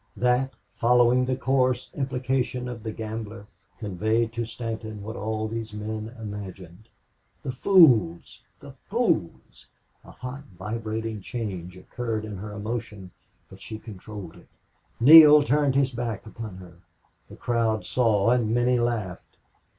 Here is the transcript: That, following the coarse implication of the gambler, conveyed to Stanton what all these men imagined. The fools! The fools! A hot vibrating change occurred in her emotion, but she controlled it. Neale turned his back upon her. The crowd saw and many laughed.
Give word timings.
That, 0.17 0.55
following 0.77 1.25
the 1.25 1.35
coarse 1.35 1.91
implication 1.93 2.67
of 2.67 2.81
the 2.81 2.91
gambler, 2.91 3.45
conveyed 3.77 4.33
to 4.33 4.45
Stanton 4.47 5.03
what 5.03 5.15
all 5.15 5.47
these 5.47 5.73
men 5.73 6.15
imagined. 6.19 6.89
The 7.43 7.51
fools! 7.51 8.41
The 8.61 8.71
fools! 8.89 9.67
A 10.03 10.09
hot 10.09 10.45
vibrating 10.57 11.21
change 11.21 11.77
occurred 11.77 12.25
in 12.25 12.37
her 12.37 12.51
emotion, 12.51 13.11
but 13.47 13.61
she 13.61 13.77
controlled 13.77 14.35
it. 14.37 14.47
Neale 14.99 15.43
turned 15.43 15.75
his 15.75 15.91
back 15.91 16.25
upon 16.25 16.55
her. 16.57 16.79
The 17.29 17.35
crowd 17.35 17.85
saw 17.85 18.31
and 18.31 18.51
many 18.55 18.79
laughed. 18.79 19.37